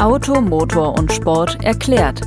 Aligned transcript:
Auto, 0.00 0.40
Motor 0.40 0.96
und 0.96 1.12
Sport 1.12 1.64
erklärt. 1.64 2.20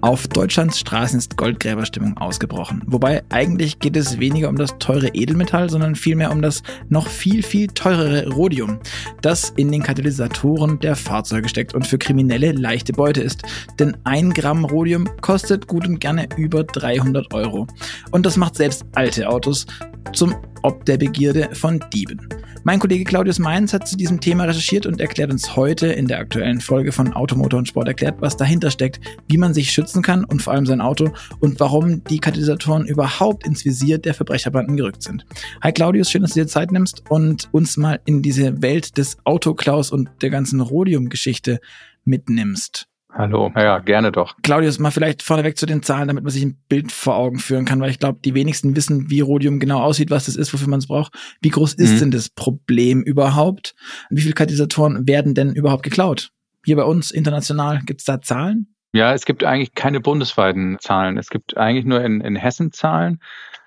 Auf 0.00 0.26
Deutschlands 0.28 0.80
Straßen 0.80 1.18
ist 1.18 1.36
Goldgräberstimmung 1.36 2.16
ausgebrochen. 2.16 2.82
Wobei 2.86 3.22
eigentlich 3.28 3.80
geht 3.80 3.98
es 3.98 4.18
weniger 4.18 4.48
um 4.48 4.56
das 4.56 4.78
teure 4.78 5.08
Edelmetall, 5.08 5.68
sondern 5.68 5.94
vielmehr 5.94 6.32
um 6.32 6.40
das 6.40 6.62
noch 6.88 7.06
viel, 7.06 7.42
viel 7.42 7.66
teurere 7.66 8.30
Rhodium, 8.30 8.80
das 9.20 9.50
in 9.56 9.70
den 9.70 9.82
Katalysatoren 9.82 10.80
der 10.80 10.96
Fahrzeuge 10.96 11.50
steckt 11.50 11.74
und 11.74 11.86
für 11.86 11.98
Kriminelle 11.98 12.52
leichte 12.52 12.94
Beute 12.94 13.20
ist. 13.20 13.42
Denn 13.78 13.94
ein 14.04 14.32
Gramm 14.32 14.64
Rhodium 14.64 15.06
kostet 15.20 15.66
gut 15.66 15.86
und 15.86 16.00
gerne 16.00 16.28
über 16.38 16.64
300 16.64 17.34
Euro. 17.34 17.66
Und 18.10 18.24
das 18.24 18.38
macht 18.38 18.56
selbst 18.56 18.86
alte 18.94 19.28
Autos 19.28 19.66
zum 20.14 20.34
Ob 20.62 20.86
der 20.86 20.96
Begierde 20.96 21.50
von 21.52 21.84
Dieben. 21.92 22.26
Mein 22.64 22.78
Kollege 22.78 23.02
Claudius 23.02 23.40
Mainz 23.40 23.72
hat 23.72 23.88
zu 23.88 23.96
diesem 23.96 24.20
Thema 24.20 24.44
recherchiert 24.44 24.86
und 24.86 25.00
erklärt 25.00 25.32
uns 25.32 25.56
heute 25.56 25.88
in 25.88 26.06
der 26.06 26.20
aktuellen 26.20 26.60
Folge 26.60 26.92
von 26.92 27.12
Automotor 27.12 27.58
und 27.58 27.66
Sport 27.66 27.88
erklärt, 27.88 28.20
was 28.20 28.36
dahinter 28.36 28.70
steckt, 28.70 29.00
wie 29.26 29.36
man 29.36 29.52
sich 29.52 29.72
schützen 29.72 30.00
kann 30.00 30.24
und 30.24 30.42
vor 30.42 30.52
allem 30.52 30.64
sein 30.64 30.80
Auto 30.80 31.10
und 31.40 31.58
warum 31.58 32.04
die 32.04 32.20
Katalysatoren 32.20 32.86
überhaupt 32.86 33.44
ins 33.44 33.64
Visier 33.64 33.98
der 33.98 34.14
Verbrecherbanden 34.14 34.76
gerückt 34.76 35.02
sind. 35.02 35.26
Hi 35.60 35.72
Claudius, 35.72 36.08
schön, 36.08 36.22
dass 36.22 36.34
du 36.34 36.40
dir 36.40 36.46
Zeit 36.46 36.70
nimmst 36.70 37.02
und 37.10 37.48
uns 37.50 37.76
mal 37.76 37.98
in 38.04 38.22
diese 38.22 38.62
Welt 38.62 38.96
des 38.96 39.16
Autoklaus 39.24 39.90
und 39.90 40.10
der 40.22 40.30
ganzen 40.30 40.60
Rhodium-Geschichte 40.60 41.58
mitnimmst. 42.04 42.91
Hallo, 43.14 43.52
ja, 43.54 43.78
gerne 43.78 44.10
doch. 44.10 44.36
Claudius, 44.42 44.78
mal 44.78 44.90
vielleicht 44.90 45.22
vorneweg 45.22 45.58
zu 45.58 45.66
den 45.66 45.82
Zahlen, 45.82 46.08
damit 46.08 46.24
man 46.24 46.32
sich 46.32 46.44
ein 46.44 46.56
Bild 46.68 46.90
vor 46.90 47.16
Augen 47.16 47.38
führen 47.38 47.66
kann, 47.66 47.80
weil 47.80 47.90
ich 47.90 47.98
glaube, 47.98 48.20
die 48.24 48.34
wenigsten 48.34 48.74
wissen, 48.74 49.10
wie 49.10 49.20
Rhodium 49.20 49.60
genau 49.60 49.80
aussieht, 49.82 50.10
was 50.10 50.26
das 50.26 50.36
ist, 50.36 50.54
wofür 50.54 50.68
man 50.68 50.78
es 50.78 50.86
braucht. 50.86 51.12
Wie 51.42 51.50
groß 51.50 51.74
ist 51.74 51.94
mhm. 51.94 51.98
denn 51.98 52.10
das 52.12 52.30
Problem 52.30 53.02
überhaupt? 53.02 53.74
Wie 54.08 54.22
viele 54.22 54.32
Katalysatoren 54.32 55.06
werden 55.06 55.34
denn 55.34 55.52
überhaupt 55.54 55.82
geklaut? 55.82 56.30
Hier 56.64 56.76
bei 56.76 56.84
uns 56.84 57.10
international, 57.10 57.80
gibt 57.84 58.00
es 58.00 58.06
da 58.06 58.22
Zahlen? 58.22 58.74
Ja, 58.94 59.12
es 59.12 59.26
gibt 59.26 59.44
eigentlich 59.44 59.74
keine 59.74 60.00
bundesweiten 60.00 60.78
Zahlen. 60.78 61.18
Es 61.18 61.28
gibt 61.28 61.56
eigentlich 61.56 61.84
nur 61.84 62.02
in, 62.02 62.20
in 62.22 62.36
Hessen 62.36 62.72
Zahlen 62.72 63.20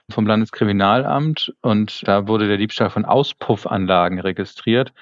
vom 0.09 0.25
Landeskriminalamt 0.27 1.53
und 1.61 2.07
da 2.07 2.27
wurde 2.27 2.47
der 2.47 2.57
Diebstahl 2.57 2.89
von 2.89 3.05
Auspuffanlagen 3.05 4.19
registriert. 4.19 4.93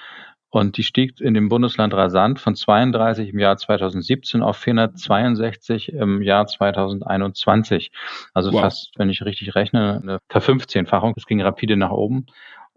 Und 0.53 0.77
die 0.77 0.83
stieg 0.83 1.19
in 1.19 1.33
dem 1.33 1.49
Bundesland 1.49 1.95
rasant 1.95 2.39
von 2.39 2.55
32 2.55 3.29
im 3.29 3.39
Jahr 3.39 3.57
2017 3.57 4.43
auf 4.43 4.55
462 4.57 5.91
im 5.93 6.21
Jahr 6.21 6.45
2021. 6.45 7.91
Also 8.35 8.53
wow. 8.53 8.61
fast, 8.61 8.91
wenn 8.97 9.09
ich 9.09 9.25
richtig 9.25 9.55
rechne, 9.55 9.99
eine 10.03 10.19
Ver-15-Fachung. 10.29 11.15
Es 11.17 11.25
ging 11.25 11.41
rapide 11.41 11.75
nach 11.75 11.89
oben. 11.89 12.27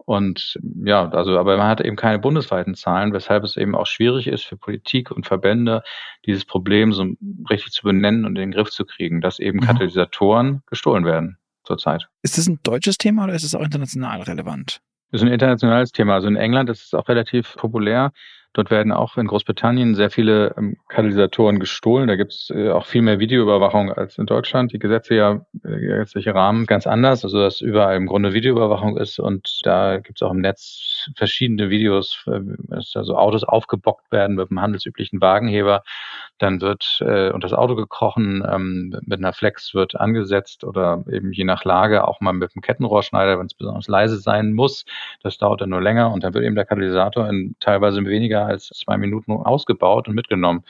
Und 0.06 0.58
ja, 0.86 1.10
also, 1.10 1.38
aber 1.38 1.58
man 1.58 1.69
hat 1.69 1.82
eben 1.82 1.97
keine 1.97 2.19
bundesweiten 2.19 2.74
Zahlen, 2.74 3.12
weshalb 3.12 3.44
es 3.44 3.58
eben 3.58 3.74
auch 3.74 3.86
schwierig 3.86 4.27
ist 4.27 4.44
für 4.44 4.56
Politik 4.56 5.10
und 5.10 5.27
Verbände, 5.27 5.82
dieses 6.24 6.47
Problem 6.47 6.94
so 6.94 7.04
richtig 7.50 7.72
zu 7.72 7.82
benennen 7.82 8.24
und 8.24 8.36
in 8.36 8.50
den 8.50 8.52
Griff 8.52 8.70
zu 8.70 8.86
kriegen, 8.86 9.20
dass 9.20 9.38
eben 9.38 9.58
mhm. 9.58 9.64
Katalysatoren 9.64 10.62
gestohlen 10.64 11.04
werden 11.04 11.36
zurzeit. 11.62 12.08
Ist 12.22 12.38
das 12.38 12.47
ein 12.47 12.58
deutsches 12.62 12.97
Thema 12.97 13.24
oder 13.24 13.34
ist 13.34 13.44
es 13.44 13.54
auch 13.54 13.60
international 13.60 14.22
relevant? 14.22 14.80
Ist 15.17 15.22
ein 15.22 15.33
internationales 15.33 15.92
Thema. 15.92 16.14
Also 16.14 16.28
in 16.28 16.36
England 16.36 16.69
ist 16.69 16.84
es 16.84 16.95
auch 16.95 17.09
relativ 17.09 17.55
populär. 17.56 18.12
Dort 18.57 18.71
werden 18.71 18.91
auch 18.91 19.19
in 19.19 19.27
Großbritannien 19.27 19.95
sehr 19.95 20.09
viele 20.09 20.55
ähm, 20.57 20.79
Katalysatoren 20.89 21.61
gestohlen. 21.61 22.09
Da 22.09 22.17
gibt 22.17 22.33
es 22.33 22.49
äh, 22.49 22.71
auch 22.71 22.87
viel 22.87 23.03
mehr 23.03 23.19
Videoüberwachung 23.19 23.93
als 23.93 24.17
in 24.17 24.25
Deutschland. 24.25 24.73
Die 24.73 24.79
Gesetze 24.79 25.15
ja, 25.15 25.45
äh, 25.62 25.79
gesetzliche 25.79 26.35
Rahmen 26.35 26.65
ganz 26.65 26.87
anders, 26.87 27.23
also 27.23 27.39
dass 27.39 27.61
überall 27.61 27.97
im 27.97 28.07
Grunde 28.07 28.33
Videoüberwachung 28.33 28.97
ist 28.97 29.19
und 29.19 29.61
da 29.65 29.99
gibt 29.99 30.23
es 30.23 30.23
auch 30.23 30.31
im 30.31 30.41
Netz 30.41 31.11
verschiedene 31.17 31.69
Videos, 31.69 32.25
äh, 32.29 32.41
dass 32.69 32.97
also 32.97 33.19
Autos 33.19 33.45
aufgebockt 33.45 34.11
werden 34.11 34.37
mit 34.37 34.51
einem 34.51 34.62
handelsüblichen 34.62 35.21
Wagenheber. 35.21 35.83
Dann 36.39 36.62
wird 36.62 37.03
äh, 37.03 37.33
und 37.33 37.45
das 37.45 37.53
Auto 37.53 37.77
gekrochen, 37.77 38.43
ähm, 38.51 38.99
mit 39.05 39.19
einer 39.19 39.34
Flex 39.34 39.75
wird 39.75 39.97
angesetzt 39.97 40.65
oder 40.65 41.05
eben 41.12 41.31
je 41.31 41.45
nach 41.45 41.65
Lage 41.65 42.09
auch 42.09 42.22
mal 42.22 42.33
mit 42.33 42.53
einem 42.55 42.62
Kettenrohrschneider, 42.62 43.39
wenn 43.39 43.47
es 43.47 43.55
besonders 43.55 43.87
leise 43.87 44.16
sein 44.16 44.55
muss. 44.55 44.87
Das 45.22 45.37
dauert 45.37 45.61
dann 45.61 45.71
nur 45.71 45.83
länger 45.83 46.11
und 46.11 46.25
dann 46.25 46.33
wird 46.33 46.45
eben 46.45 46.55
der 46.55 46.65
Katalysator 46.65 47.28
in 47.28 47.55
teilweise 47.61 48.03
weniger 48.06 48.46
als 48.47 48.69
zwei 48.69 48.97
Minuten 48.97 49.33
ausgebaut 49.33 50.09
und 50.09 50.15
mitgenommen. 50.15 50.65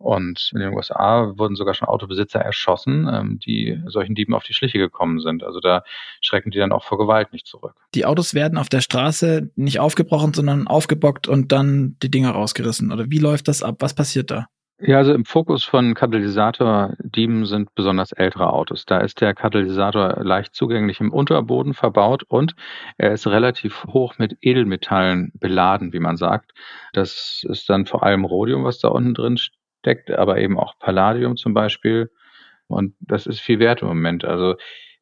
Und 0.00 0.50
in 0.54 0.60
den 0.60 0.72
USA 0.72 1.34
wurden 1.36 1.56
sogar 1.56 1.74
schon 1.74 1.86
Autobesitzer 1.86 2.40
erschossen, 2.40 3.06
ähm, 3.12 3.38
die 3.38 3.78
solchen 3.86 4.14
Dieben 4.14 4.32
auf 4.32 4.44
die 4.44 4.54
Schliche 4.54 4.78
gekommen 4.78 5.20
sind. 5.20 5.44
Also 5.44 5.60
da 5.60 5.84
schrecken 6.22 6.50
die 6.50 6.58
dann 6.58 6.72
auch 6.72 6.84
vor 6.84 6.96
Gewalt 6.96 7.34
nicht 7.34 7.46
zurück. 7.46 7.74
Die 7.94 8.06
Autos 8.06 8.32
werden 8.32 8.56
auf 8.56 8.70
der 8.70 8.80
Straße 8.80 9.50
nicht 9.56 9.78
aufgebrochen, 9.78 10.32
sondern 10.32 10.68
aufgebockt 10.68 11.28
und 11.28 11.52
dann 11.52 11.96
die 12.02 12.10
Dinger 12.10 12.30
rausgerissen. 12.30 12.92
Oder 12.92 13.10
wie 13.10 13.18
läuft 13.18 13.46
das 13.46 13.62
ab? 13.62 13.76
Was 13.80 13.92
passiert 13.92 14.30
da? 14.30 14.46
Ja, 14.82 14.96
also 14.96 15.12
im 15.12 15.26
Fokus 15.26 15.62
von 15.62 15.92
Katalysatordieben 15.92 17.44
sind 17.44 17.74
besonders 17.74 18.12
ältere 18.12 18.50
Autos. 18.50 18.86
Da 18.86 18.98
ist 19.00 19.20
der 19.20 19.34
Katalysator 19.34 20.24
leicht 20.24 20.54
zugänglich 20.54 21.00
im 21.00 21.12
Unterboden 21.12 21.74
verbaut 21.74 22.22
und 22.28 22.54
er 22.96 23.12
ist 23.12 23.26
relativ 23.26 23.84
hoch 23.84 24.16
mit 24.16 24.38
Edelmetallen 24.40 25.32
beladen, 25.34 25.92
wie 25.92 25.98
man 25.98 26.16
sagt. 26.16 26.52
Das 26.94 27.44
ist 27.46 27.68
dann 27.68 27.84
vor 27.84 28.04
allem 28.04 28.24
Rhodium, 28.24 28.64
was 28.64 28.78
da 28.78 28.88
unten 28.88 29.12
drin 29.12 29.36
steckt, 29.36 30.10
aber 30.10 30.38
eben 30.38 30.58
auch 30.58 30.78
Palladium 30.78 31.36
zum 31.36 31.52
Beispiel. 31.52 32.10
Und 32.66 32.94
das 33.00 33.26
ist 33.26 33.40
viel 33.40 33.58
wert 33.58 33.82
im 33.82 33.88
Moment. 33.88 34.24
Also 34.24 34.54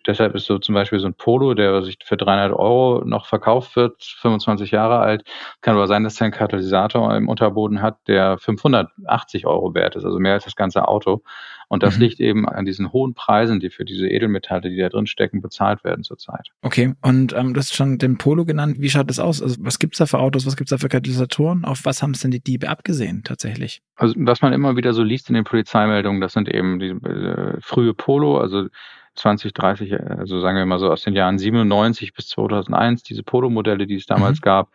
Deshalb 0.06 0.34
ist 0.34 0.46
so 0.46 0.58
zum 0.58 0.74
Beispiel 0.74 1.00
so 1.00 1.06
ein 1.06 1.14
Polo, 1.14 1.54
der 1.54 1.82
sich 1.82 1.98
für 2.04 2.16
300 2.16 2.52
Euro 2.52 3.02
noch 3.04 3.26
verkauft 3.26 3.76
wird, 3.76 4.02
25 4.02 4.70
Jahre 4.70 4.98
alt. 4.98 5.24
Kann 5.60 5.76
aber 5.76 5.86
sein, 5.86 6.04
dass 6.04 6.20
er 6.20 6.26
einen 6.26 6.32
Katalysator 6.32 7.14
im 7.16 7.28
Unterboden 7.28 7.82
hat, 7.82 7.98
der 8.06 8.38
580 8.38 9.46
Euro 9.46 9.74
wert 9.74 9.96
ist, 9.96 10.04
also 10.04 10.18
mehr 10.18 10.34
als 10.34 10.44
das 10.44 10.56
ganze 10.56 10.88
Auto. 10.88 11.22
Und 11.68 11.82
das 11.82 11.96
mhm. 11.96 12.02
liegt 12.02 12.20
eben 12.20 12.48
an 12.48 12.64
diesen 12.64 12.92
hohen 12.92 13.14
Preisen, 13.14 13.60
die 13.60 13.68
für 13.68 13.84
diese 13.84 14.08
Edelmetalle, 14.08 14.70
die 14.70 14.78
da 14.78 14.88
drin 14.88 15.06
stecken, 15.06 15.42
bezahlt 15.42 15.84
werden 15.84 16.02
zurzeit. 16.02 16.48
Okay, 16.62 16.94
und 17.02 17.34
ähm, 17.34 17.52
du 17.52 17.60
hast 17.60 17.74
schon 17.74 17.98
den 17.98 18.16
Polo 18.16 18.46
genannt. 18.46 18.76
Wie 18.78 18.88
schaut 18.88 19.10
das 19.10 19.18
aus? 19.18 19.42
Also 19.42 19.56
was 19.60 19.78
gibt's 19.78 19.98
da 19.98 20.06
für 20.06 20.18
Autos? 20.18 20.46
Was 20.46 20.56
gibt's 20.56 20.70
da 20.70 20.78
für 20.78 20.88
Katalysatoren? 20.88 21.64
Auf 21.64 21.84
was 21.84 22.02
haben 22.02 22.12
es 22.12 22.20
denn 22.20 22.30
die 22.30 22.40
Diebe 22.40 22.70
abgesehen 22.70 23.22
tatsächlich? 23.24 23.82
Also 23.96 24.14
was 24.16 24.40
man 24.40 24.54
immer 24.54 24.76
wieder 24.76 24.94
so 24.94 25.02
liest 25.02 25.28
in 25.28 25.34
den 25.34 25.44
Polizeimeldungen, 25.44 26.22
das 26.22 26.32
sind 26.32 26.48
eben 26.48 26.78
die 26.78 26.88
äh, 26.88 27.60
frühe 27.60 27.92
Polo, 27.92 28.38
also 28.38 28.68
20, 29.18 29.52
30, 29.52 30.00
also 30.00 30.40
sagen 30.40 30.56
wir 30.56 30.66
mal 30.66 30.78
so 30.78 30.90
aus 30.90 31.02
den 31.02 31.14
Jahren 31.14 31.38
97 31.38 32.14
bis 32.14 32.28
2001, 32.28 33.02
diese 33.02 33.22
Polo-Modelle, 33.22 33.86
die 33.86 33.96
es 33.96 34.06
damals 34.06 34.40
mhm. 34.40 34.44
gab, 34.44 34.68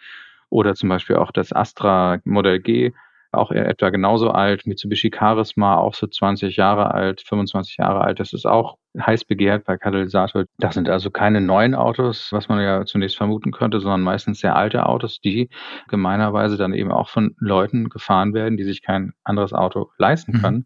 oder 0.50 0.76
zum 0.76 0.90
Beispiel 0.90 1.16
auch 1.16 1.32
das 1.32 1.54
Astra 1.54 2.20
Modell 2.26 2.60
G, 2.60 2.94
auch 3.32 3.52
etwa 3.52 3.90
genauso 3.90 4.30
alt, 4.30 4.68
Mitsubishi 4.68 5.12
Charisma 5.14 5.78
auch 5.78 5.96
so 5.96 6.06
20 6.06 6.56
Jahre 6.56 6.94
alt, 6.94 7.22
25 7.22 7.78
Jahre 7.78 8.02
alt, 8.02 8.20
das 8.20 8.32
ist 8.34 8.46
auch 8.46 8.78
heiß 9.00 9.26
begehrt 9.26 9.66
bei 9.66 9.78
Katalysator. 9.78 10.46
Das 10.60 10.76
sind 10.76 10.88
also 10.88 11.10
keine 11.10 11.42
neuen 11.42 11.74
Autos, 11.74 12.32
was 12.32 12.48
man 12.48 12.62
ja 12.62 12.86
zunächst 12.86 13.18
vermuten 13.18 13.52
könnte, 13.52 13.80
sondern 13.80 14.02
meistens 14.02 14.40
sehr 14.40 14.56
alte 14.56 14.86
Autos, 14.86 15.20
die 15.20 15.50
gemeinerweise 15.88 16.58
dann 16.58 16.74
eben 16.74 16.92
auch 16.92 17.10
von 17.10 17.36
Leuten 17.40 17.90
gefahren 17.90 18.34
werden, 18.36 18.58
die 18.58 18.64
sich 18.64 18.84
kein 18.84 19.14
anderes 19.24 19.54
Auto 19.54 19.90
leisten 19.98 20.34
mhm. 20.34 20.42
können. 20.42 20.58
Mhm. 20.58 20.66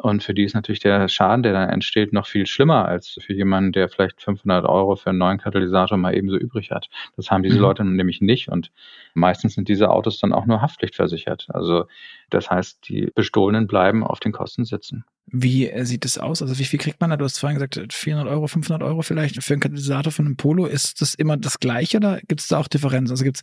Und 0.00 0.22
für 0.22 0.32
die 0.32 0.44
ist 0.44 0.54
natürlich 0.54 0.78
der 0.78 1.08
Schaden, 1.08 1.42
der 1.42 1.52
dann 1.52 1.70
entsteht, 1.70 2.12
noch 2.12 2.26
viel 2.26 2.46
schlimmer 2.46 2.86
als 2.86 3.18
für 3.20 3.32
jemanden, 3.32 3.72
der 3.72 3.88
vielleicht 3.88 4.22
500 4.22 4.64
Euro 4.64 4.94
für 4.94 5.10
einen 5.10 5.18
neuen 5.18 5.38
Katalysator 5.38 5.98
mal 5.98 6.14
ebenso 6.14 6.36
übrig 6.36 6.70
hat. 6.70 6.88
Das 7.16 7.32
haben 7.32 7.42
diese 7.42 7.56
mhm. 7.56 7.62
Leute 7.62 7.84
nämlich 7.84 8.20
nicht. 8.20 8.48
Und 8.48 8.70
meistens 9.14 9.54
sind 9.54 9.68
diese 9.68 9.90
Autos 9.90 10.20
dann 10.20 10.32
auch 10.32 10.46
nur 10.46 10.62
haftpflichtversichert. 10.62 11.48
Also 11.48 11.86
das 12.30 12.48
heißt, 12.48 12.88
die 12.88 13.10
Bestohlenen 13.12 13.66
bleiben 13.66 14.04
auf 14.04 14.20
den 14.20 14.30
Kosten 14.30 14.64
sitzen. 14.64 15.04
Wie 15.26 15.68
äh, 15.68 15.84
sieht 15.84 16.04
es 16.04 16.16
aus? 16.16 16.42
Also 16.42 16.56
wie 16.60 16.64
viel 16.64 16.78
kriegt 16.78 17.00
man 17.00 17.10
da? 17.10 17.16
Du 17.16 17.24
hast 17.24 17.38
vorhin 17.38 17.58
gesagt, 17.58 17.92
400 17.92 18.32
Euro, 18.32 18.46
500 18.46 18.82
Euro 18.84 19.02
vielleicht 19.02 19.42
für 19.42 19.54
einen 19.54 19.60
Katalysator 19.60 20.12
von 20.12 20.26
einem 20.26 20.36
Polo. 20.36 20.66
Ist 20.66 21.00
das 21.00 21.14
immer 21.14 21.36
das 21.36 21.58
Gleiche 21.58 21.96
oder 21.96 22.20
gibt 22.28 22.40
es 22.40 22.46
da 22.46 22.58
auch 22.58 22.68
Differenzen? 22.68 23.12
Also 23.12 23.24
gibt 23.24 23.38
es 23.38 23.42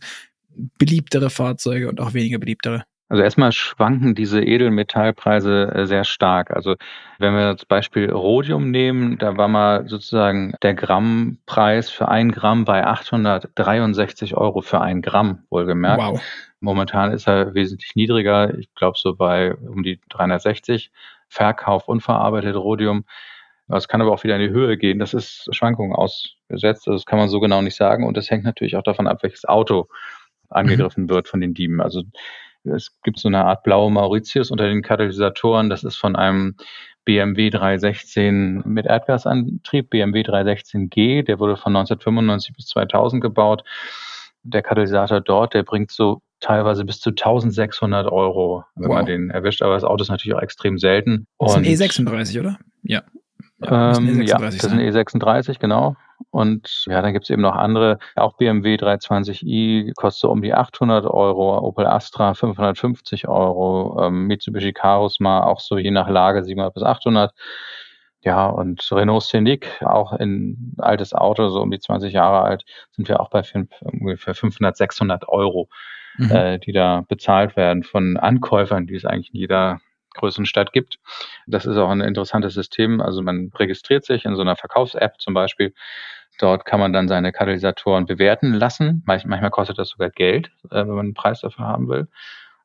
beliebtere 0.78 1.28
Fahrzeuge 1.28 1.90
und 1.90 2.00
auch 2.00 2.14
weniger 2.14 2.38
beliebtere? 2.38 2.84
Also 3.08 3.22
erstmal 3.22 3.52
schwanken 3.52 4.16
diese 4.16 4.42
Edelmetallpreise 4.42 5.72
äh, 5.72 5.86
sehr 5.86 6.02
stark. 6.02 6.50
Also 6.50 6.74
wenn 7.18 7.34
wir 7.34 7.54
das 7.54 7.64
Beispiel 7.64 8.10
Rhodium 8.10 8.70
nehmen, 8.70 9.16
da 9.18 9.36
war 9.36 9.46
mal 9.46 9.88
sozusagen 9.88 10.54
der 10.62 10.74
Grammpreis 10.74 11.88
für 11.88 12.08
ein 12.08 12.32
Gramm 12.32 12.64
bei 12.64 12.84
863 12.84 14.36
Euro 14.36 14.60
für 14.60 14.80
ein 14.80 15.02
Gramm, 15.02 15.44
wohlgemerkt. 15.50 16.02
Wow. 16.02 16.22
Momentan 16.58 17.12
ist 17.12 17.28
er 17.28 17.54
wesentlich 17.54 17.94
niedriger. 17.94 18.58
Ich 18.58 18.74
glaube 18.74 18.98
so 18.98 19.14
bei 19.14 19.54
um 19.54 19.84
die 19.84 20.00
360. 20.08 20.90
Verkauf 21.28 21.88
unverarbeitet 21.88 22.56
Rhodium. 22.56 23.04
Das 23.68 23.88
kann 23.88 24.00
aber 24.00 24.12
auch 24.12 24.24
wieder 24.24 24.36
in 24.36 24.42
die 24.42 24.54
Höhe 24.54 24.76
gehen. 24.76 24.98
Das 24.98 25.14
ist 25.14 25.48
Schwankungen 25.54 25.94
ausgesetzt. 25.94 26.86
Das 26.86 27.04
kann 27.04 27.18
man 27.18 27.28
so 27.28 27.40
genau 27.40 27.62
nicht 27.62 27.76
sagen. 27.76 28.04
Und 28.04 28.16
das 28.16 28.30
hängt 28.30 28.44
natürlich 28.44 28.76
auch 28.76 28.82
davon 28.82 29.06
ab, 29.06 29.22
welches 29.22 29.44
Auto 29.44 29.88
angegriffen 30.48 31.04
mhm. 31.04 31.10
wird 31.10 31.28
von 31.28 31.40
den 31.40 31.54
Dieben. 31.54 31.80
Also 31.80 32.02
es 32.66 33.00
gibt 33.02 33.18
so 33.18 33.28
eine 33.28 33.44
Art 33.44 33.62
blaue 33.62 33.90
Mauritius 33.90 34.50
unter 34.50 34.68
den 34.68 34.82
Katalysatoren. 34.82 35.70
Das 35.70 35.84
ist 35.84 35.96
von 35.96 36.16
einem 36.16 36.56
BMW 37.04 37.50
316 37.50 38.62
mit 38.66 38.86
Erdgasantrieb, 38.86 39.90
BMW 39.90 40.22
316G. 40.22 41.22
Der 41.24 41.38
wurde 41.38 41.56
von 41.56 41.74
1995 41.76 42.54
bis 42.56 42.66
2000 42.66 43.22
gebaut. 43.22 43.62
Der 44.42 44.62
Katalysator 44.62 45.20
dort, 45.20 45.54
der 45.54 45.62
bringt 45.62 45.90
so 45.90 46.22
teilweise 46.40 46.84
bis 46.84 47.00
zu 47.00 47.10
1600 47.10 48.10
Euro, 48.10 48.64
wenn 48.74 48.88
wow. 48.88 48.96
man 48.96 49.06
den 49.06 49.30
erwischt. 49.30 49.62
Aber 49.62 49.74
das 49.74 49.84
Auto 49.84 50.02
ist 50.02 50.10
natürlich 50.10 50.36
auch 50.36 50.42
extrem 50.42 50.78
selten. 50.78 51.26
Das 51.38 51.52
ist 51.52 51.56
ein 51.56 51.64
E36, 51.64 52.40
oder? 52.40 52.58
Ja. 52.82 53.02
Ja, 53.58 53.96
ähm, 53.96 54.22
ja, 54.22 54.38
das 54.38 54.56
ist 54.56 54.66
ein 54.66 54.80
E36, 54.80 55.58
genau. 55.58 55.96
Und 56.30 56.84
ja, 56.86 57.02
dann 57.02 57.12
gibt 57.12 57.24
es 57.24 57.30
eben 57.30 57.42
noch 57.42 57.54
andere, 57.54 57.98
auch 58.14 58.34
BMW 58.34 58.76
320i 58.76 59.92
kostet 59.94 60.20
so 60.22 60.30
um 60.30 60.42
die 60.42 60.54
800 60.54 61.06
Euro, 61.06 61.58
Opel 61.58 61.86
Astra 61.86 62.34
550 62.34 63.28
Euro, 63.28 64.02
ähm, 64.02 64.26
Mitsubishi 64.26 64.72
Karusma 64.72 65.44
auch 65.44 65.60
so 65.60 65.78
je 65.78 65.90
nach 65.90 66.08
Lage 66.08 66.44
700 66.44 66.74
bis 66.74 66.82
800. 66.82 67.32
Ja, 68.22 68.46
und 68.46 68.86
Renault 68.90 69.22
Scenic, 69.22 69.80
auch 69.82 70.12
ein 70.12 70.74
altes 70.78 71.14
Auto, 71.14 71.48
so 71.48 71.60
um 71.62 71.70
die 71.70 71.78
20 71.78 72.12
Jahre 72.12 72.42
alt, 72.42 72.64
sind 72.90 73.08
wir 73.08 73.20
auch 73.20 73.30
bei 73.30 73.42
ungefähr 73.82 74.34
500, 74.34 74.76
600 74.76 75.28
Euro, 75.28 75.68
mhm. 76.16 76.30
äh, 76.32 76.58
die 76.58 76.72
da 76.72 77.04
bezahlt 77.06 77.56
werden 77.56 77.84
von 77.84 78.16
Ankäufern, 78.16 78.86
die 78.86 78.96
es 78.96 79.04
eigentlich 79.04 79.32
in 79.32 79.40
jeder 79.40 79.80
größeren 80.16 80.46
Stadt 80.46 80.72
gibt. 80.72 80.98
Das 81.46 81.66
ist 81.66 81.76
auch 81.76 81.90
ein 81.90 82.00
interessantes 82.00 82.54
System. 82.54 83.00
Also 83.00 83.22
man 83.22 83.52
registriert 83.54 84.04
sich 84.04 84.24
in 84.24 84.34
so 84.34 84.42
einer 84.42 84.56
Verkaufs-App 84.56 85.20
zum 85.20 85.34
Beispiel. 85.34 85.72
Dort 86.38 86.64
kann 86.64 86.80
man 86.80 86.92
dann 86.92 87.08
seine 87.08 87.32
Katalysatoren 87.32 88.06
bewerten 88.06 88.52
lassen. 88.52 89.02
Manchmal 89.06 89.50
kostet 89.50 89.78
das 89.78 89.90
sogar 89.90 90.10
Geld, 90.10 90.50
äh, 90.70 90.80
wenn 90.80 90.88
man 90.88 90.98
einen 91.06 91.14
Preis 91.14 91.40
dafür 91.40 91.66
haben 91.66 91.88
will. 91.88 92.08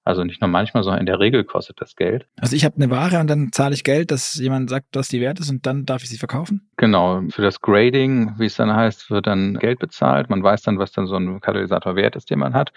Also 0.04 0.24
nicht 0.24 0.42
nur 0.42 0.50
manchmal, 0.50 0.84
sondern 0.84 1.02
in 1.02 1.06
der 1.06 1.20
Regel 1.20 1.44
kostet 1.44 1.80
das 1.80 1.96
Geld. 1.96 2.26
Also 2.40 2.56
ich 2.56 2.66
habe 2.66 2.76
eine 2.76 2.90
Ware 2.90 3.20
und 3.20 3.28
dann 3.28 3.52
zahle 3.52 3.76
ich 3.76 3.84
Geld, 3.84 4.10
dass 4.10 4.34
jemand 4.34 4.70
sagt, 4.70 4.96
dass 4.96 5.10
die 5.10 5.22
wert 5.22 5.40
ist 5.40 5.52
und 5.52 5.66
dann 5.68 5.86
darf 5.86 6.02
ich 6.02 6.10
sie 6.10 6.18
verkaufen? 6.18 6.68
Genau. 6.78 7.22
Für 7.30 7.44
das 7.44 7.62
Grading, 7.62 8.34
wie 8.40 8.48
es 8.48 8.56
dann 8.56 8.76
heißt, 8.76 9.12
wird 9.12 9.28
dann 9.28 9.60
Geld 9.60 9.78
bezahlt. 9.78 10.30
Man 10.30 10.42
weiß 10.42 10.64
dann, 10.64 10.80
was 10.80 10.92
dann 10.92 11.06
so 11.06 11.16
ein 11.18 11.40
Katalysator 11.40 11.96
wert 11.96 12.16
ist, 12.16 12.32
den 12.32 12.40
man 12.40 12.56
hat. 12.56 12.74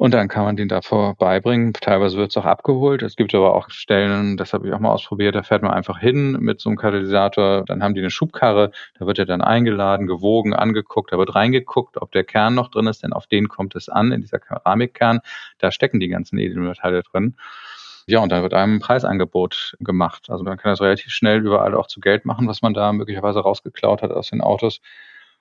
Und 0.00 0.14
dann 0.14 0.28
kann 0.28 0.44
man 0.44 0.56
den 0.56 0.68
davor 0.68 1.14
beibringen. 1.14 1.74
Teilweise 1.74 2.16
wird 2.16 2.30
es 2.30 2.36
auch 2.38 2.46
abgeholt. 2.46 3.02
Es 3.02 3.16
gibt 3.16 3.34
aber 3.34 3.54
auch 3.54 3.68
Stellen, 3.68 4.38
das 4.38 4.54
habe 4.54 4.66
ich 4.66 4.72
auch 4.72 4.78
mal 4.78 4.92
ausprobiert, 4.92 5.34
da 5.34 5.42
fährt 5.42 5.60
man 5.60 5.72
einfach 5.72 5.98
hin 5.98 6.38
mit 6.40 6.58
so 6.58 6.70
einem 6.70 6.78
Katalysator. 6.78 7.66
Dann 7.66 7.82
haben 7.82 7.92
die 7.92 8.00
eine 8.00 8.10
Schubkarre, 8.10 8.72
da 8.98 9.06
wird 9.06 9.18
er 9.18 9.26
dann 9.26 9.42
eingeladen, 9.42 10.06
gewogen, 10.06 10.54
angeguckt, 10.54 11.12
da 11.12 11.18
wird 11.18 11.34
reingeguckt, 11.34 12.00
ob 12.00 12.12
der 12.12 12.24
Kern 12.24 12.54
noch 12.54 12.70
drin 12.70 12.86
ist, 12.86 13.02
denn 13.02 13.12
auf 13.12 13.26
den 13.26 13.48
kommt 13.48 13.76
es 13.76 13.90
an, 13.90 14.10
in 14.10 14.22
dieser 14.22 14.38
Keramikkern. 14.38 15.20
Da 15.58 15.70
stecken 15.70 16.00
die 16.00 16.08
ganzen 16.08 16.38
Edelmetalle 16.38 17.02
drin. 17.02 17.36
Ja, 18.06 18.20
und 18.20 18.32
dann 18.32 18.42
wird 18.42 18.54
einem 18.54 18.76
ein 18.76 18.80
Preisangebot 18.80 19.76
gemacht. 19.80 20.30
Also 20.30 20.44
man 20.44 20.56
kann 20.56 20.72
das 20.72 20.80
relativ 20.80 21.12
schnell 21.12 21.44
überall 21.44 21.74
auch 21.74 21.88
zu 21.88 22.00
Geld 22.00 22.24
machen, 22.24 22.48
was 22.48 22.62
man 22.62 22.72
da 22.72 22.94
möglicherweise 22.94 23.40
rausgeklaut 23.40 24.00
hat 24.00 24.12
aus 24.12 24.30
den 24.30 24.40
Autos. 24.40 24.80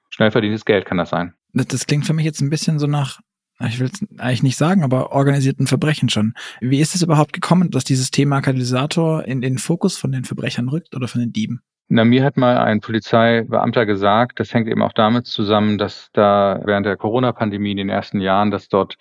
Schnell 0.10 0.32
verdientes 0.32 0.66
Geld 0.66 0.84
kann 0.84 0.98
das 0.98 1.12
sein. 1.12 1.34
Das 1.54 1.88
klingt 1.88 2.06
für 2.06 2.14
mich 2.14 2.26
jetzt 2.26 2.42
ein 2.42 2.50
bisschen 2.50 2.78
so 2.78 2.88
nach 2.88 3.22
ich 3.68 3.80
will 3.80 3.90
es 3.92 4.06
eigentlich 4.18 4.44
nicht 4.44 4.58
sagen, 4.58 4.84
aber 4.84 5.12
organisierten 5.12 5.68
Verbrechen 5.68 6.10
schon. 6.10 6.34
Wie 6.62 6.80
ist 6.80 6.96
es 6.96 7.02
überhaupt 7.02 7.34
gekommen, 7.34 7.72
dass 7.72 7.84
dieses 7.84 8.12
Thema 8.12 8.42
Katalysator 8.42 9.26
in 9.26 9.42
den 9.42 9.58
Fokus 9.58 9.98
von 9.98 10.12
den 10.12 10.24
Verbrechern 10.24 10.70
rückt 10.70 10.96
oder 10.96 11.08
von 11.08 11.22
den 11.22 11.34
Dieben? 11.34 11.62
Na, 11.90 12.06
mir 12.06 12.24
hat 12.24 12.38
mal 12.38 12.58
ein 12.58 12.82
Polizeibeamter 12.82 13.88
gesagt, 13.88 14.40
das 14.40 14.54
hängt 14.54 14.68
eben 14.68 14.84
auch 14.84 14.94
damit 14.94 15.26
zusammen, 15.26 15.80
dass 15.80 16.10
da 16.14 16.62
während 16.64 16.86
der 16.86 16.98
Corona-Pandemie 16.98 17.72
in 17.72 17.78
den 17.78 17.90
ersten 17.90 18.22
Jahren, 18.22 18.52
dass 18.52 18.70
dort 18.70 18.98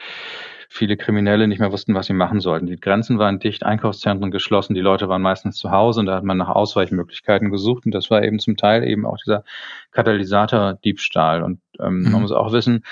viele 0.70 0.96
Kriminelle 0.96 1.48
nicht 1.48 1.58
mehr 1.58 1.72
wussten, 1.72 1.94
was 1.94 2.06
sie 2.06 2.12
machen 2.14 2.40
sollten. 2.40 2.66
Die 2.66 2.80
Grenzen 2.80 3.18
waren 3.18 3.38
dicht, 3.38 3.64
Einkaufszentren 3.64 4.30
geschlossen, 4.30 4.74
die 4.74 4.80
Leute 4.80 5.08
waren 5.08 5.22
meistens 5.22 5.56
zu 5.56 5.70
Hause 5.70 6.00
und 6.00 6.06
da 6.06 6.14
hat 6.14 6.24
man 6.24 6.36
nach 6.36 6.48
Ausweichmöglichkeiten 6.48 7.50
gesucht 7.50 7.86
und 7.86 7.92
das 7.92 8.10
war 8.10 8.22
eben 8.22 8.38
zum 8.38 8.56
Teil 8.56 8.84
eben 8.84 9.06
auch 9.06 9.16
dieser 9.16 9.44
Katalysator-Diebstahl. 9.92 11.42
Und 11.42 11.60
ähm, 11.80 12.02
mhm. 12.02 12.12
man 12.12 12.22
muss 12.22 12.32
auch 12.32 12.52
wissen, 12.52 12.84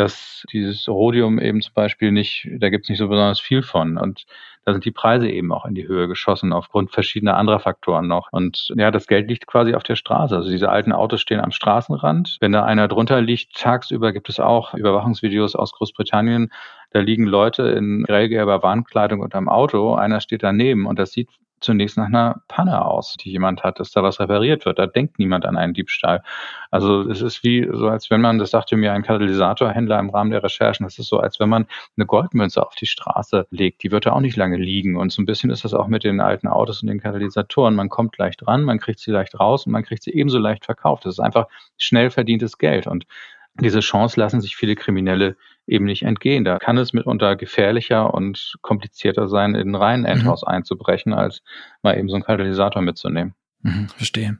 dass 0.00 0.44
dieses 0.50 0.88
Rhodium 0.88 1.38
eben 1.38 1.60
zum 1.60 1.74
Beispiel 1.74 2.10
nicht, 2.10 2.48
da 2.58 2.70
gibt 2.70 2.86
es 2.86 2.88
nicht 2.88 2.98
so 2.98 3.08
besonders 3.08 3.38
viel 3.38 3.62
von. 3.62 3.98
Und 3.98 4.24
da 4.64 4.72
sind 4.72 4.84
die 4.84 4.90
Preise 4.90 5.28
eben 5.28 5.52
auch 5.52 5.66
in 5.66 5.74
die 5.74 5.86
Höhe 5.86 6.08
geschossen 6.08 6.52
aufgrund 6.52 6.90
verschiedener 6.90 7.36
anderer 7.36 7.60
Faktoren 7.60 8.08
noch. 8.08 8.28
Und 8.32 8.72
ja, 8.76 8.90
das 8.90 9.06
Geld 9.06 9.28
liegt 9.28 9.46
quasi 9.46 9.74
auf 9.74 9.82
der 9.82 9.96
Straße. 9.96 10.34
Also 10.34 10.50
diese 10.50 10.70
alten 10.70 10.92
Autos 10.92 11.20
stehen 11.20 11.40
am 11.40 11.50
Straßenrand. 11.50 12.38
Wenn 12.40 12.52
da 12.52 12.64
einer 12.64 12.88
drunter 12.88 13.20
liegt, 13.20 13.54
tagsüber 13.56 14.12
gibt 14.12 14.30
es 14.30 14.40
auch 14.40 14.72
Überwachungsvideos 14.74 15.54
aus 15.54 15.72
Großbritannien. 15.72 16.50
Da 16.92 17.00
liegen 17.00 17.26
Leute 17.26 17.64
in 17.64 18.04
grellgelber 18.04 18.62
Warnkleidung 18.62 19.20
unterm 19.20 19.48
Auto. 19.48 19.94
Einer 19.94 20.20
steht 20.20 20.42
daneben 20.42 20.86
und 20.86 20.98
das 20.98 21.12
sieht 21.12 21.28
zunächst 21.60 21.96
nach 21.96 22.06
einer 22.06 22.42
Panne 22.48 22.84
aus, 22.84 23.16
die 23.16 23.30
jemand 23.30 23.62
hat, 23.62 23.80
dass 23.80 23.90
da 23.90 24.02
was 24.02 24.20
repariert 24.20 24.64
wird. 24.64 24.78
Da 24.78 24.86
denkt 24.86 25.18
niemand 25.18 25.46
an 25.46 25.56
einen 25.56 25.74
Diebstahl. 25.74 26.22
Also 26.70 27.02
es 27.08 27.22
ist 27.22 27.44
wie 27.44 27.68
so, 27.72 27.88
als 27.88 28.10
wenn 28.10 28.20
man, 28.20 28.38
das 28.38 28.50
sagte 28.50 28.76
mir 28.76 28.92
ein 28.92 29.02
Katalysatorhändler 29.02 29.98
im 29.98 30.10
Rahmen 30.10 30.30
der 30.30 30.42
Recherchen, 30.42 30.84
das 30.84 30.98
ist 30.98 31.08
so, 31.08 31.18
als 31.18 31.40
wenn 31.40 31.48
man 31.48 31.66
eine 31.96 32.06
Goldmünze 32.06 32.64
auf 32.64 32.74
die 32.74 32.86
Straße 32.86 33.46
legt. 33.50 33.82
Die 33.82 33.90
wird 33.90 34.06
da 34.06 34.12
auch 34.12 34.20
nicht 34.20 34.36
lange 34.36 34.56
liegen. 34.56 34.96
Und 34.96 35.12
so 35.12 35.22
ein 35.22 35.26
bisschen 35.26 35.50
ist 35.50 35.64
das 35.64 35.74
auch 35.74 35.88
mit 35.88 36.04
den 36.04 36.20
alten 36.20 36.48
Autos 36.48 36.82
und 36.82 36.88
den 36.88 37.00
Katalysatoren. 37.00 37.74
Man 37.74 37.88
kommt 37.88 38.16
leicht 38.18 38.46
dran, 38.46 38.62
man 38.62 38.78
kriegt 38.78 39.00
sie 39.00 39.10
leicht 39.10 39.38
raus 39.38 39.66
und 39.66 39.72
man 39.72 39.82
kriegt 39.82 40.02
sie 40.02 40.12
ebenso 40.12 40.38
leicht 40.38 40.64
verkauft. 40.64 41.04
Das 41.04 41.14
ist 41.14 41.20
einfach 41.20 41.46
schnell 41.78 42.10
verdientes 42.10 42.58
Geld. 42.58 42.86
Und 42.86 43.06
diese 43.54 43.80
Chance 43.80 44.18
lassen 44.18 44.40
sich 44.40 44.56
viele 44.56 44.74
Kriminelle 44.74 45.36
eben 45.70 45.84
nicht 45.84 46.02
entgehen. 46.02 46.44
Da 46.44 46.58
kann 46.58 46.76
es 46.76 46.92
mitunter 46.92 47.36
gefährlicher 47.36 48.12
und 48.12 48.56
komplizierter 48.60 49.28
sein, 49.28 49.54
in 49.54 49.70
ein 49.70 49.74
reinen 49.74 50.04
Endhaus 50.04 50.42
mhm. 50.42 50.48
einzubrechen, 50.48 51.14
als 51.14 51.42
mal 51.82 51.96
eben 51.96 52.08
so 52.08 52.16
einen 52.16 52.24
Katalysator 52.24 52.82
mitzunehmen. 52.82 53.34
Mhm, 53.62 53.88
verstehe. 53.88 54.38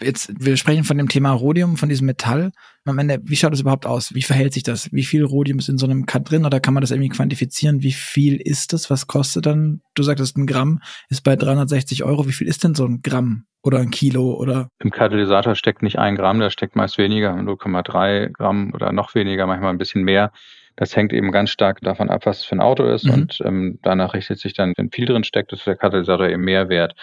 Jetzt, 0.00 0.32
wir 0.38 0.56
sprechen 0.56 0.84
von 0.84 0.98
dem 0.98 1.08
Thema 1.08 1.32
Rhodium, 1.32 1.76
von 1.76 1.88
diesem 1.88 2.06
Metall. 2.06 2.52
Am 2.84 2.98
Ende, 2.98 3.20
wie 3.22 3.36
schaut 3.36 3.52
es 3.52 3.60
überhaupt 3.60 3.86
aus? 3.86 4.14
Wie 4.14 4.22
verhält 4.22 4.52
sich 4.52 4.62
das? 4.62 4.92
Wie 4.92 5.04
viel 5.04 5.24
Rhodium 5.24 5.58
ist 5.58 5.68
in 5.68 5.78
so 5.78 5.86
einem 5.86 6.04
Cut 6.04 6.30
drin? 6.30 6.44
Oder 6.44 6.60
kann 6.60 6.74
man 6.74 6.80
das 6.80 6.90
irgendwie 6.90 7.10
quantifizieren? 7.10 7.82
Wie 7.82 7.92
viel 7.92 8.36
ist 8.36 8.72
das? 8.72 8.90
Was 8.90 9.06
kostet 9.06 9.46
dann? 9.46 9.80
Du 9.94 10.02
sagtest, 10.02 10.36
ein 10.36 10.46
Gramm 10.46 10.80
ist 11.08 11.22
bei 11.22 11.36
360 11.36 12.04
Euro. 12.04 12.26
Wie 12.26 12.32
viel 12.32 12.48
ist 12.48 12.64
denn 12.64 12.74
so 12.74 12.84
ein 12.84 13.00
Gramm 13.02 13.44
oder 13.62 13.78
ein 13.78 13.90
Kilo 13.90 14.34
oder? 14.34 14.68
Im 14.78 14.90
Katalysator 14.90 15.54
steckt 15.54 15.82
nicht 15.82 15.98
ein 15.98 16.16
Gramm, 16.16 16.40
da 16.40 16.50
steckt 16.50 16.76
meist 16.76 16.98
weniger, 16.98 17.32
0,3 17.32 18.30
Gramm 18.30 18.72
oder 18.74 18.92
noch 18.92 19.14
weniger, 19.14 19.46
manchmal 19.46 19.70
ein 19.70 19.78
bisschen 19.78 20.02
mehr. 20.02 20.32
Das 20.76 20.96
hängt 20.96 21.12
eben 21.12 21.32
ganz 21.32 21.50
stark 21.50 21.80
davon 21.80 22.10
ab, 22.10 22.26
was 22.26 22.40
es 22.40 22.44
für 22.44 22.56
ein 22.56 22.60
Auto 22.60 22.84
ist 22.84 23.04
mhm. 23.04 23.12
und 23.12 23.38
ähm, 23.44 23.78
danach 23.82 24.14
richtet 24.14 24.38
sich 24.38 24.54
dann, 24.54 24.72
wenn 24.76 24.90
viel 24.90 25.06
drin 25.06 25.24
steckt, 25.24 25.52
ist 25.52 25.66
der 25.66 25.76
Katalysator 25.76 26.28
eben 26.28 26.44
mehr 26.44 26.68
wert. 26.68 26.94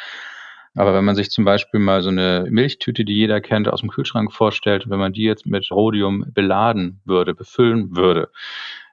Aber 0.76 0.94
wenn 0.94 1.04
man 1.04 1.16
sich 1.16 1.32
zum 1.32 1.46
Beispiel 1.46 1.80
mal 1.80 2.02
so 2.02 2.10
eine 2.10 2.46
Milchtüte, 2.50 3.04
die 3.04 3.16
jeder 3.16 3.42
kennt, 3.42 3.68
aus 3.68 3.82
dem 3.82 3.90
Kühlschrank 3.90 4.32
vorstellt, 4.32 4.90
wenn 4.90 5.00
man 5.00 5.14
die 5.14 5.24
jetzt 5.24 5.46
mit 5.46 5.70
Rhodium 5.72 6.26
beladen 6.32 7.02
würde, 7.06 7.34
befüllen 7.34 7.96
würde, 7.96 8.30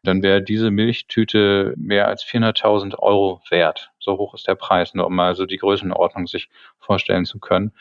dann 0.02 0.22
wäre 0.22 0.42
diese 0.42 0.70
Milchtüte 0.70 1.74
mehr 1.76 2.08
als 2.08 2.24
400.000 2.24 2.98
Euro 2.98 3.42
wert. 3.50 3.90
So 3.98 4.16
hoch 4.16 4.34
ist 4.34 4.48
der 4.48 4.54
Preis, 4.54 4.94
nur 4.94 5.06
um 5.06 5.14
mal 5.14 5.34
so 5.34 5.46
die 5.46 5.58
Größenordnung 5.58 6.26
sich 6.26 6.48
vorstellen 6.78 7.24
zu 7.24 7.38
können. 7.40 7.72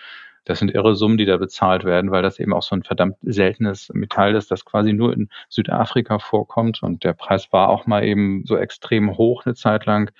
Das 0.46 0.60
sind 0.60 0.72
irre 0.72 0.96
Summen, 0.96 1.18
die 1.18 1.25
da 1.25 1.38
bezahlt 1.38 1.84
werden, 1.84 2.12
weil 2.12 2.22
das 2.22 2.40
eben 2.40 2.54
auch 2.54 2.64
so 2.64 2.75
ein 2.75 2.84
verdammt 2.84 3.18
seltenes 3.24 3.90
Metall 3.94 4.36
ist, 4.36 4.52
das 4.52 4.64
quasi 4.64 4.94
nur 4.94 5.12
in 5.14 5.30
Südafrika 5.50 6.20
vorkommt. 6.20 6.84
Und 6.84 7.04
der 7.04 7.14
Preis 7.14 7.52
war 7.52 7.70
auch 7.70 7.88
mal 7.88 8.04
eben 8.04 8.44
so 8.46 8.56
extrem 8.56 9.18
hoch 9.18 9.46
eine 9.46 9.56
Zeit 9.56 9.86
lang. 9.86 10.12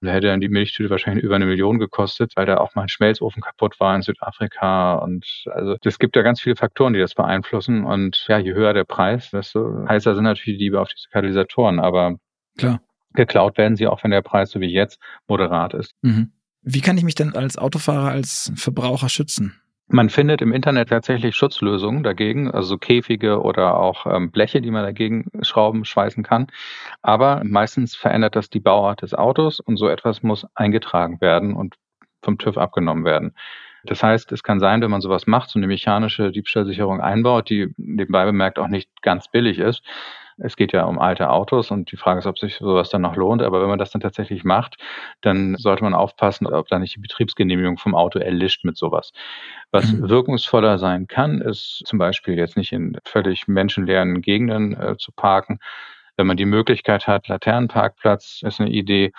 Da 0.00 0.10
hätte 0.10 0.26
dann 0.26 0.40
die 0.40 0.48
Milchtüte 0.48 0.90
wahrscheinlich 0.90 1.22
über 1.24 1.36
eine 1.36 1.46
Million 1.46 1.78
gekostet, 1.78 2.32
weil 2.34 2.44
da 2.44 2.56
auch 2.56 2.74
mal 2.74 2.82
ein 2.82 2.88
Schmelzofen 2.88 3.40
kaputt 3.40 3.78
war 3.78 3.94
in 3.94 4.02
Südafrika. 4.02 4.96
Und 4.96 5.44
also 5.52 5.76
es 5.80 5.98
gibt 6.00 6.16
ja 6.16 6.22
ganz 6.22 6.40
viele 6.40 6.56
Faktoren, 6.56 6.92
die 6.92 6.98
das 6.98 7.14
beeinflussen. 7.14 7.84
Und 7.84 8.24
ja, 8.26 8.38
je 8.38 8.52
höher 8.52 8.74
der 8.74 8.84
Preis, 8.84 9.30
desto 9.30 9.86
heißer 9.88 10.16
sind 10.16 10.24
natürlich 10.24 10.58
die 10.58 10.64
Liebe 10.64 10.80
auf 10.80 10.88
diese 10.88 11.08
Katalysatoren. 11.08 11.78
Aber 11.78 12.16
Klar. 12.58 12.80
geklaut 13.14 13.56
werden 13.58 13.76
sie 13.76 13.86
auch, 13.86 14.02
wenn 14.02 14.10
der 14.10 14.22
Preis, 14.22 14.50
so 14.50 14.60
wie 14.60 14.72
jetzt, 14.72 15.00
moderat 15.28 15.72
ist. 15.72 15.94
Mhm. 16.02 16.32
Wie 16.62 16.80
kann 16.80 16.96
ich 16.96 17.04
mich 17.04 17.16
denn 17.16 17.34
als 17.34 17.58
Autofahrer, 17.58 18.10
als 18.10 18.52
Verbraucher 18.54 19.08
schützen? 19.08 19.60
Man 19.88 20.08
findet 20.08 20.40
im 20.40 20.52
Internet 20.52 20.88
tatsächlich 20.88 21.36
Schutzlösungen 21.36 22.02
dagegen, 22.02 22.50
also 22.50 22.78
Käfige 22.78 23.42
oder 23.42 23.76
auch 23.76 24.06
ähm, 24.06 24.30
Bleche, 24.30 24.62
die 24.62 24.70
man 24.70 24.84
dagegen 24.84 25.26
schrauben, 25.42 25.84
schweißen 25.84 26.22
kann. 26.22 26.46
Aber 27.02 27.42
meistens 27.44 27.94
verändert 27.94 28.36
das 28.36 28.48
die 28.48 28.60
Bauart 28.60 29.02
des 29.02 29.12
Autos 29.12 29.60
und 29.60 29.76
so 29.76 29.88
etwas 29.88 30.22
muss 30.22 30.46
eingetragen 30.54 31.20
werden 31.20 31.54
und 31.54 31.74
vom 32.22 32.38
TÜV 32.38 32.56
abgenommen 32.56 33.04
werden. 33.04 33.34
Das 33.84 34.02
heißt, 34.02 34.30
es 34.30 34.42
kann 34.42 34.60
sein, 34.60 34.80
wenn 34.80 34.90
man 34.90 35.00
sowas 35.00 35.26
macht, 35.26 35.50
so 35.50 35.58
eine 35.58 35.66
mechanische 35.66 36.30
Diebstahlsicherung 36.30 37.00
einbaut, 37.00 37.50
die 37.50 37.74
nebenbei 37.76 38.24
bemerkt 38.24 38.58
auch 38.58 38.68
nicht 38.68 38.88
ganz 39.02 39.28
billig 39.28 39.58
ist, 39.58 39.82
es 40.38 40.56
geht 40.56 40.72
ja 40.72 40.84
um 40.84 40.98
alte 40.98 41.30
Autos 41.30 41.70
und 41.70 41.92
die 41.92 41.96
Frage 41.96 42.20
ist, 42.20 42.26
ob 42.26 42.38
sich 42.38 42.56
sowas 42.56 42.90
dann 42.90 43.02
noch 43.02 43.16
lohnt. 43.16 43.42
Aber 43.42 43.60
wenn 43.60 43.68
man 43.68 43.78
das 43.78 43.90
dann 43.90 44.00
tatsächlich 44.00 44.44
macht, 44.44 44.76
dann 45.20 45.56
sollte 45.56 45.84
man 45.84 45.94
aufpassen, 45.94 46.46
ob 46.46 46.68
da 46.68 46.78
nicht 46.78 46.96
die 46.96 47.00
Betriebsgenehmigung 47.00 47.78
vom 47.78 47.94
Auto 47.94 48.18
erlischt 48.18 48.64
mit 48.64 48.76
sowas. 48.76 49.12
Was 49.70 49.92
mhm. 49.92 50.08
wirkungsvoller 50.08 50.78
sein 50.78 51.06
kann, 51.06 51.40
ist 51.40 51.82
zum 51.86 51.98
Beispiel 51.98 52.36
jetzt 52.36 52.56
nicht 52.56 52.72
in 52.72 52.98
völlig 53.04 53.48
menschenleeren 53.48 54.20
Gegenden 54.20 54.78
äh, 54.78 54.96
zu 54.96 55.12
parken. 55.12 55.58
Wenn 56.16 56.26
man 56.26 56.36
die 56.36 56.44
Möglichkeit 56.44 57.06
hat, 57.06 57.28
Laternenparkplatz 57.28 58.40
ist 58.42 58.60
eine 58.60 58.70
Idee. 58.70 59.12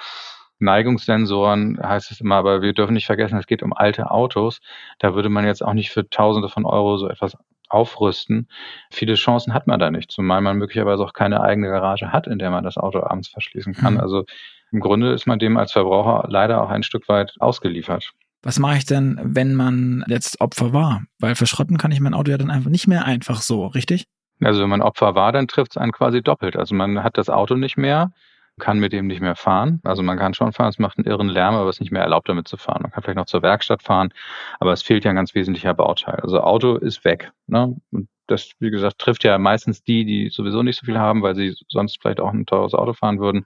Neigungssensoren 0.59 1.79
heißt 1.81 2.11
es 2.11 2.21
immer, 2.21 2.35
aber 2.35 2.61
wir 2.61 2.73
dürfen 2.73 2.93
nicht 2.93 3.05
vergessen, 3.05 3.37
es 3.37 3.47
geht 3.47 3.63
um 3.63 3.73
alte 3.73 4.11
Autos. 4.11 4.61
Da 4.99 5.15
würde 5.15 5.29
man 5.29 5.45
jetzt 5.45 5.63
auch 5.63 5.73
nicht 5.73 5.91
für 5.91 6.09
Tausende 6.09 6.49
von 6.49 6.65
Euro 6.65 6.97
so 6.97 7.07
etwas 7.09 7.35
aufrüsten. 7.73 8.47
Viele 8.91 9.15
Chancen 9.15 9.53
hat 9.53 9.67
man 9.67 9.79
da 9.79 9.91
nicht, 9.91 10.11
zumal 10.11 10.41
man 10.41 10.57
möglicherweise 10.57 11.03
auch 11.03 11.13
keine 11.13 11.41
eigene 11.41 11.69
Garage 11.69 12.11
hat, 12.11 12.27
in 12.27 12.39
der 12.39 12.51
man 12.51 12.63
das 12.63 12.77
Auto 12.77 13.01
abends 13.01 13.29
verschließen 13.29 13.73
kann. 13.73 13.95
Mhm. 13.95 13.99
Also 13.99 14.25
im 14.71 14.79
Grunde 14.79 15.11
ist 15.11 15.27
man 15.27 15.39
dem 15.39 15.57
als 15.57 15.71
Verbraucher 15.71 16.27
leider 16.29 16.61
auch 16.61 16.69
ein 16.69 16.83
Stück 16.83 17.07
weit 17.07 17.33
ausgeliefert. 17.39 18.11
Was 18.41 18.59
mache 18.59 18.77
ich 18.77 18.85
denn, 18.85 19.19
wenn 19.23 19.55
man 19.55 20.03
jetzt 20.07 20.41
Opfer 20.41 20.73
war? 20.73 21.03
Weil 21.19 21.35
verschrotten 21.35 21.77
kann 21.77 21.91
ich 21.91 22.01
mein 22.01 22.13
Auto 22.13 22.31
ja 22.31 22.37
dann 22.37 22.51
einfach 22.51 22.69
nicht 22.69 22.87
mehr 22.87 23.05
einfach 23.05 23.41
so, 23.41 23.67
richtig? 23.67 24.05
Also 24.41 24.61
wenn 24.61 24.69
man 24.69 24.81
Opfer 24.81 25.15
war, 25.15 25.31
dann 25.31 25.47
trifft 25.47 25.71
es 25.71 25.77
einen 25.77 25.93
quasi 25.93 26.21
doppelt. 26.21 26.57
Also 26.57 26.75
man 26.75 27.03
hat 27.03 27.17
das 27.17 27.29
Auto 27.29 27.55
nicht 27.55 27.77
mehr, 27.77 28.11
kann 28.59 28.79
mit 28.79 28.93
dem 28.93 29.07
nicht 29.07 29.21
mehr 29.21 29.35
fahren. 29.35 29.81
Also 29.83 30.03
man 30.03 30.17
kann 30.17 30.33
schon 30.33 30.53
fahren, 30.53 30.69
es 30.69 30.79
macht 30.79 30.97
einen 30.97 31.07
irren 31.07 31.29
Lärm, 31.29 31.55
aber 31.55 31.69
es 31.69 31.77
ist 31.77 31.81
nicht 31.81 31.91
mehr 31.91 32.03
erlaubt, 32.03 32.29
damit 32.29 32.47
zu 32.47 32.57
fahren. 32.57 32.83
Man 32.83 32.91
kann 32.91 33.03
vielleicht 33.03 33.17
noch 33.17 33.25
zur 33.25 33.41
Werkstatt 33.41 33.83
fahren, 33.83 34.13
aber 34.59 34.73
es 34.73 34.83
fehlt 34.83 35.03
ja 35.05 35.11
ein 35.11 35.15
ganz 35.15 35.33
wesentlicher 35.33 35.73
Bauteil. 35.73 36.19
Also 36.19 36.39
Auto 36.41 36.75
ist 36.75 37.03
weg. 37.03 37.31
Ne? 37.47 37.75
Und 37.91 38.09
das, 38.27 38.51
wie 38.59 38.71
gesagt, 38.71 38.99
trifft 38.99 39.23
ja 39.23 39.37
meistens 39.37 39.83
die, 39.83 40.05
die 40.05 40.29
sowieso 40.29 40.63
nicht 40.63 40.79
so 40.79 40.85
viel 40.85 40.99
haben, 40.99 41.23
weil 41.23 41.35
sie 41.35 41.55
sonst 41.67 41.99
vielleicht 42.01 42.19
auch 42.19 42.31
ein 42.31 42.45
teures 42.45 42.73
Auto 42.73 42.93
fahren 42.93 43.19
würden. 43.19 43.45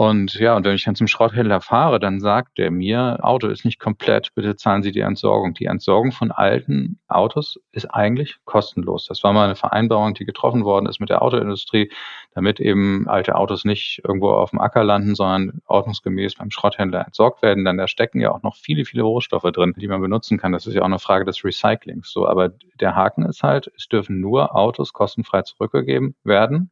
Und 0.00 0.32
ja, 0.36 0.56
und 0.56 0.64
wenn 0.64 0.74
ich 0.74 0.84
dann 0.84 0.94
zum 0.94 1.08
Schrotthändler 1.08 1.60
fahre, 1.60 2.00
dann 2.00 2.20
sagt 2.20 2.56
der 2.56 2.70
mir, 2.70 3.18
Auto 3.20 3.48
ist 3.48 3.66
nicht 3.66 3.78
komplett, 3.78 4.34
bitte 4.34 4.56
zahlen 4.56 4.82
Sie 4.82 4.92
die 4.92 5.00
Entsorgung. 5.00 5.52
Die 5.52 5.66
Entsorgung 5.66 6.10
von 6.10 6.30
alten 6.30 6.98
Autos 7.06 7.60
ist 7.72 7.84
eigentlich 7.84 8.38
kostenlos. 8.46 9.04
Das 9.04 9.22
war 9.24 9.34
mal 9.34 9.44
eine 9.44 9.56
Vereinbarung, 9.56 10.14
die 10.14 10.24
getroffen 10.24 10.64
worden 10.64 10.86
ist 10.86 11.00
mit 11.00 11.10
der 11.10 11.20
Autoindustrie, 11.20 11.92
damit 12.34 12.60
eben 12.60 13.10
alte 13.10 13.34
Autos 13.34 13.66
nicht 13.66 14.00
irgendwo 14.02 14.30
auf 14.30 14.48
dem 14.48 14.60
Acker 14.60 14.84
landen, 14.84 15.14
sondern 15.14 15.60
ordnungsgemäß 15.66 16.36
beim 16.36 16.50
Schrotthändler 16.50 17.04
entsorgt 17.04 17.42
werden. 17.42 17.66
Denn 17.66 17.76
da 17.76 17.86
stecken 17.86 18.22
ja 18.22 18.30
auch 18.30 18.42
noch 18.42 18.56
viele, 18.56 18.86
viele 18.86 19.02
Rohstoffe 19.02 19.52
drin, 19.52 19.74
die 19.76 19.88
man 19.88 20.00
benutzen 20.00 20.38
kann. 20.38 20.52
Das 20.52 20.66
ist 20.66 20.72
ja 20.72 20.80
auch 20.80 20.86
eine 20.86 20.98
Frage 20.98 21.26
des 21.26 21.44
Recyclings. 21.44 22.10
So, 22.10 22.26
aber 22.26 22.48
der 22.80 22.96
Haken 22.96 23.26
ist 23.26 23.42
halt, 23.42 23.70
es 23.76 23.86
dürfen 23.86 24.18
nur 24.18 24.56
Autos 24.56 24.94
kostenfrei 24.94 25.42
zurückgegeben 25.42 26.14
werden 26.24 26.70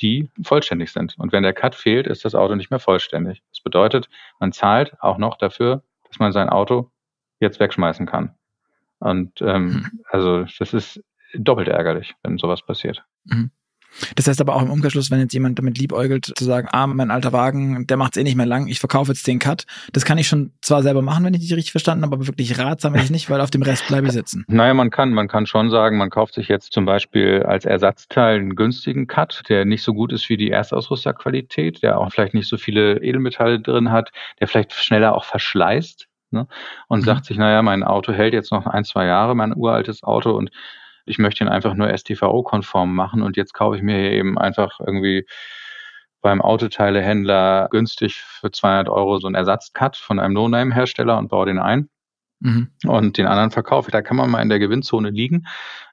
die 0.00 0.30
vollständig 0.42 0.92
sind. 0.92 1.14
Und 1.18 1.32
wenn 1.32 1.42
der 1.42 1.52
Cut 1.52 1.74
fehlt, 1.74 2.06
ist 2.06 2.24
das 2.24 2.34
Auto 2.34 2.54
nicht 2.54 2.70
mehr 2.70 2.80
vollständig. 2.80 3.42
Das 3.50 3.60
bedeutet, 3.60 4.08
man 4.38 4.52
zahlt 4.52 5.00
auch 5.00 5.18
noch 5.18 5.36
dafür, 5.36 5.82
dass 6.08 6.18
man 6.18 6.32
sein 6.32 6.48
Auto 6.48 6.90
jetzt 7.40 7.60
wegschmeißen 7.60 8.06
kann. 8.06 8.34
Und 8.98 9.40
ähm, 9.42 9.66
mhm. 9.66 10.00
also 10.10 10.44
das 10.58 10.72
ist 10.72 11.02
doppelt 11.34 11.68
ärgerlich, 11.68 12.14
wenn 12.22 12.38
sowas 12.38 12.62
passiert. 12.62 13.04
Mhm. 13.24 13.50
Das 14.14 14.26
heißt 14.26 14.40
aber 14.40 14.54
auch 14.54 14.62
im 14.62 14.70
Umkehrschluss, 14.70 15.10
wenn 15.10 15.20
jetzt 15.20 15.32
jemand 15.32 15.58
damit 15.58 15.78
liebäugelt, 15.78 16.32
zu 16.36 16.44
sagen, 16.44 16.68
ah, 16.72 16.86
mein 16.86 17.10
alter 17.10 17.32
Wagen, 17.32 17.86
der 17.86 17.96
macht's 17.96 18.16
eh 18.16 18.22
nicht 18.22 18.36
mehr 18.36 18.46
lang, 18.46 18.66
ich 18.66 18.80
verkaufe 18.80 19.12
jetzt 19.12 19.26
den 19.26 19.38
Cut. 19.38 19.64
Das 19.92 20.04
kann 20.04 20.18
ich 20.18 20.28
schon 20.28 20.52
zwar 20.62 20.82
selber 20.82 21.02
machen, 21.02 21.24
wenn 21.24 21.34
ich 21.34 21.40
dich 21.40 21.54
richtig 21.54 21.72
verstanden 21.72 22.04
habe, 22.04 22.16
aber 22.16 22.26
wirklich 22.26 22.58
ratsam 22.58 22.94
ist 22.94 23.10
nicht, 23.10 23.30
weil 23.30 23.40
auf 23.40 23.50
dem 23.50 23.62
Rest 23.62 23.86
bleibe 23.88 24.06
ich 24.06 24.12
sitzen. 24.12 24.44
Naja, 24.56 24.72
man 24.74 24.90
kann, 24.90 25.12
man 25.12 25.28
kann 25.28 25.46
schon 25.46 25.70
sagen, 25.70 25.98
man 25.98 26.08
kauft 26.08 26.34
sich 26.34 26.48
jetzt 26.48 26.72
zum 26.72 26.86
Beispiel 26.86 27.42
als 27.42 27.66
Ersatzteil 27.66 28.38
einen 28.38 28.56
günstigen 28.56 29.06
Cut, 29.06 29.42
der 29.48 29.66
nicht 29.66 29.82
so 29.82 29.92
gut 29.92 30.12
ist 30.12 30.28
wie 30.30 30.38
die 30.38 30.50
Erstausrüsterqualität, 30.50 31.82
der 31.82 31.98
auch 31.98 32.10
vielleicht 32.10 32.32
nicht 32.32 32.48
so 32.48 32.56
viele 32.56 33.02
Edelmetalle 33.02 33.60
drin 33.60 33.90
hat, 33.90 34.12
der 34.40 34.48
vielleicht 34.48 34.72
schneller 34.72 35.14
auch 35.14 35.24
verschleißt. 35.24 36.06
Ne? 36.30 36.46
Und 36.88 37.00
mhm. 37.00 37.04
sagt 37.04 37.26
sich, 37.26 37.36
naja, 37.36 37.62
mein 37.62 37.82
Auto 37.82 38.12
hält 38.12 38.34
jetzt 38.34 38.50
noch 38.50 38.66
ein, 38.66 38.84
zwei 38.84 39.06
Jahre, 39.06 39.34
mein 39.34 39.54
uraltes 39.54 40.02
Auto 40.02 40.30
und 40.30 40.50
ich 41.06 41.18
möchte 41.18 41.44
ihn 41.44 41.48
einfach 41.48 41.74
nur 41.74 41.96
STVO-konform 41.96 42.94
machen 42.94 43.22
und 43.22 43.36
jetzt 43.36 43.54
kaufe 43.54 43.76
ich 43.76 43.82
mir 43.82 43.98
hier 43.98 44.12
eben 44.12 44.38
einfach 44.38 44.80
irgendwie 44.80 45.26
beim 46.20 46.42
Autoteilehändler 46.42 47.68
günstig 47.70 48.20
für 48.20 48.50
200 48.50 48.88
Euro 48.88 49.18
so 49.18 49.28
einen 49.28 49.36
Ersatzcut 49.36 49.96
von 49.96 50.18
einem 50.18 50.34
No-Name-Hersteller 50.34 51.16
und 51.18 51.28
baue 51.28 51.46
den 51.46 51.58
ein. 51.58 51.88
Mhm. 52.40 52.68
Und 52.84 53.18
den 53.18 53.26
anderen 53.26 53.50
verkaufe 53.50 53.88
ich. 53.88 53.92
Da 53.92 54.02
kann 54.02 54.16
man 54.16 54.30
mal 54.30 54.42
in 54.42 54.48
der 54.48 54.58
Gewinnzone 54.58 55.10
liegen. 55.10 55.46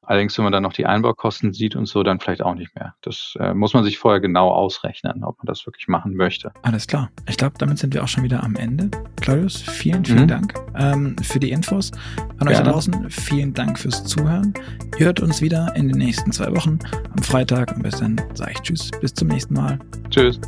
Allerdings, 0.06 0.38
wenn 0.38 0.44
man 0.44 0.52
dann 0.52 0.64
noch 0.64 0.74
die 0.74 0.86
Einbaukosten 0.86 1.54
sieht 1.54 1.78
und 1.78 1.86
so, 1.86 2.04
dann 2.04 2.20
vielleicht 2.20 2.42
auch 2.42 2.56
nicht 2.56 2.76
mehr. 2.76 2.94
Das 3.02 3.36
äh, 3.40 3.54
muss 3.54 3.74
man 3.74 3.86
sich 3.86 3.98
vorher 3.98 4.20
genau 4.20 4.50
ausrechnen, 4.50 5.24
ob 5.24 5.38
man 5.38 5.46
das 5.46 5.66
wirklich 5.66 5.88
machen 5.88 6.16
möchte. 6.16 6.52
Alles 6.62 6.88
klar. 6.88 7.10
Ich 7.28 7.38
glaube, 7.38 7.56
damit 7.58 7.80
sind 7.80 7.94
wir 7.94 8.04
auch 8.04 8.10
schon 8.10 8.24
wieder 8.24 8.44
am 8.44 8.58
Ende. 8.58 8.92
Claudius, 9.22 9.62
vielen, 9.62 10.04
vielen 10.04 10.24
mhm. 10.24 10.28
Dank 10.28 10.54
ähm, 10.76 11.16
für 11.22 11.40
die 11.40 11.52
Infos. 11.52 11.92
An 12.40 12.50
euch 12.50 12.58
da 12.58 12.64
draußen, 12.64 13.10
vielen 13.10 13.54
Dank 13.54 13.80
fürs 13.80 14.04
Zuhören. 14.04 14.54
Ihr 15.00 15.06
hört 15.06 15.22
uns 15.22 15.42
wieder 15.42 15.74
in 15.76 15.88
den 15.88 15.98
nächsten 15.98 16.34
zwei 16.34 16.54
Wochen 16.54 16.80
am 17.16 17.24
Freitag. 17.24 17.74
Und 17.74 17.84
bis 17.84 18.00
dann 18.00 18.22
sage 18.34 18.52
ich 18.56 18.62
Tschüss. 18.62 18.92
Bis 19.00 19.14
zum 19.14 19.30
nächsten 19.30 19.54
Mal. 19.54 19.80
Tschüss. 20.10 20.40